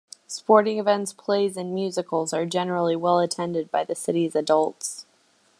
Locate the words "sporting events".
0.25-1.13